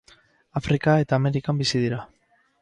Afrika 0.61 0.95
eta 1.03 1.19
Amerikan 1.21 1.61
bizi 1.61 1.83
dira. 1.85 2.01